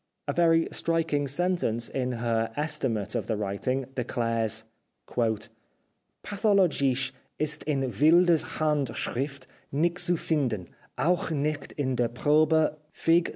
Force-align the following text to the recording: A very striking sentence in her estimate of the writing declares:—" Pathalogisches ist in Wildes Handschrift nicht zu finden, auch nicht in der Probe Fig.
A 0.27 0.33
very 0.33 0.67
striking 0.71 1.27
sentence 1.27 1.87
in 1.87 2.13
her 2.13 2.51
estimate 2.57 3.13
of 3.13 3.27
the 3.27 3.37
writing 3.37 3.85
declares:—" 3.93 4.63
Pathalogisches 6.25 7.11
ist 7.37 7.61
in 7.65 7.81
Wildes 7.81 8.57
Handschrift 8.59 9.45
nicht 9.71 9.99
zu 9.99 10.13
finden, 10.17 10.69
auch 10.97 11.29
nicht 11.29 11.73
in 11.73 11.95
der 11.97 12.07
Probe 12.07 12.79
Fig. 12.91 13.29